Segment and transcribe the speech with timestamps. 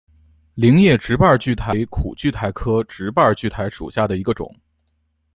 [0.55, 4.51] 菱叶直瓣苣苔为苦苣苔科直瓣苣苔属下的一个种。